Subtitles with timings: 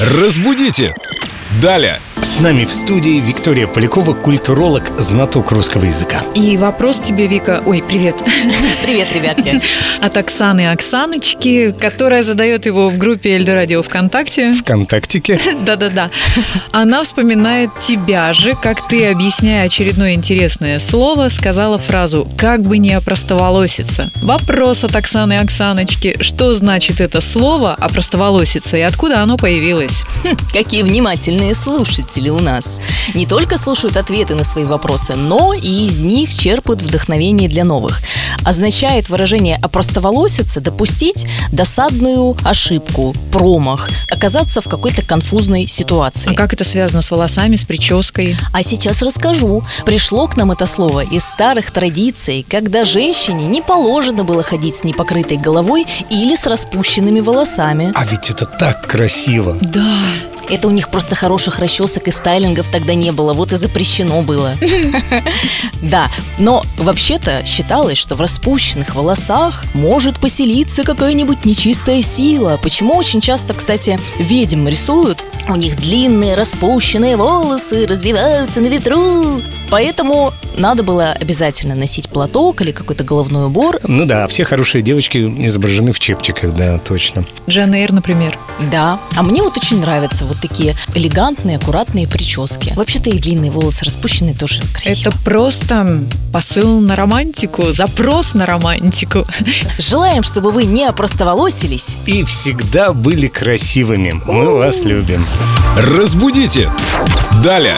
[0.00, 0.94] Разбудите!
[1.50, 1.98] Далее!
[2.20, 6.20] С нами в студии Виктория Полякова, культуролог, знаток русского языка.
[6.34, 8.16] И вопрос тебе, Вика, ой, привет,
[8.82, 9.62] Привет, ребятки.
[10.02, 14.52] от Оксаны Оксаночки, которая задает его в группе Эльдорадио ВКонтакте.
[14.52, 15.40] Вконтактике.
[15.64, 16.10] Да-да-да.
[16.72, 22.92] Она вспоминает тебя же, как ты, объясняя очередное интересное слово, сказала фразу «как бы не
[22.92, 24.04] опростоволоситься».
[24.22, 26.16] Вопрос от Оксаны Оксаночки.
[26.20, 30.02] Что значит это слово «опростоволоситься» и откуда оно появилось?
[30.52, 32.80] Какие внимательные слушатели у нас.
[33.14, 38.00] Не только слушают ответы на свои вопросы, но и из них черпают вдохновение для новых.
[38.48, 46.32] Означает выражение «опростоволоситься» допустить досадную ошибку, промах, оказаться в какой-то конфузной ситуации.
[46.32, 48.38] А как это связано с волосами, с прической?
[48.54, 49.62] А сейчас расскажу.
[49.84, 54.84] Пришло к нам это слово из старых традиций, когда женщине не положено было ходить с
[54.84, 57.92] непокрытой головой или с распущенными волосами.
[57.94, 59.58] А ведь это так красиво.
[59.60, 59.92] Да.
[60.50, 64.56] Это у них просто хороших расчесок и стайлингов тогда не было, вот и запрещено было.
[65.80, 72.58] Да, но вообще-то считалось, что в распущенных волосах может поселиться какая-нибудь нечистая сила.
[72.62, 75.24] Почему очень часто, кстати, ведьм рисуют?
[75.48, 79.40] У них длинные распущенные волосы развиваются на ветру.
[79.70, 83.78] Поэтому надо было обязательно носить платок или какой-то головной убор.
[83.84, 87.24] Ну да, все хорошие девочки изображены в чепчиках, да, точно.
[87.48, 88.38] Джен Эйр, например.
[88.70, 92.72] Да, а мне вот очень нравятся вот такие элегантные, аккуратные прически.
[92.74, 95.08] Вообще-то и длинные волосы распущенные тоже красиво.
[95.08, 99.26] Это просто посыл на романтику, запрос на романтику.
[99.78, 101.96] Желаем, чтобы вы не опростоволосились.
[102.06, 104.20] И всегда были красивыми.
[104.26, 105.24] Мы вас любим.
[105.76, 106.70] Разбудите!
[107.42, 107.76] Далее!